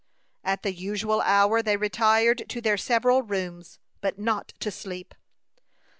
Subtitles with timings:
[0.43, 5.13] At the usual hour they retired to their several rooms, but not to sleep.